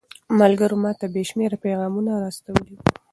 ملګرو 0.39 0.77
ماته 0.83 1.05
بې 1.13 1.23
شمېره 1.29 1.57
پيغامونه 1.63 2.11
را 2.21 2.27
استولي 2.31 2.73
وو. 2.75 2.83